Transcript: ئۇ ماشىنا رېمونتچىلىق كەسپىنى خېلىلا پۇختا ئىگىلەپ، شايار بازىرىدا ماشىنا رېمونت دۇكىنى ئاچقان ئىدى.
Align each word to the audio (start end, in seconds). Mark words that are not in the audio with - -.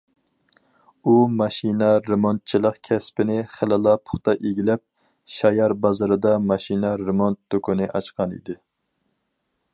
ئۇ 1.09 1.17
ماشىنا 1.41 1.89
رېمونتچىلىق 2.11 2.79
كەسپىنى 2.89 3.35
خېلىلا 3.57 3.93
پۇختا 4.07 4.35
ئىگىلەپ، 4.51 4.83
شايار 5.37 5.77
بازىرىدا 5.85 6.35
ماشىنا 6.49 6.95
رېمونت 7.07 7.41
دۇكىنى 7.57 7.93
ئاچقان 7.93 8.37
ئىدى. 8.41 8.59